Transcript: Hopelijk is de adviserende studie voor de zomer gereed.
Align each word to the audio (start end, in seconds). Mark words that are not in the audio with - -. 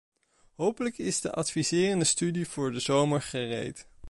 Hopelijk 0.55 0.97
is 0.97 1.21
de 1.21 1.31
adviserende 1.31 2.05
studie 2.05 2.47
voor 2.49 2.71
de 2.71 2.79
zomer 2.79 3.21
gereed. 3.21 3.87